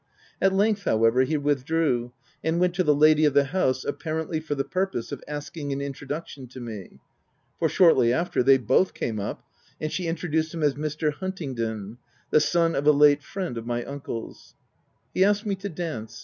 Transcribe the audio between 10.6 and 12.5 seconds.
as Mr. Huntingdon, OF WILDFELL HALL. 281 the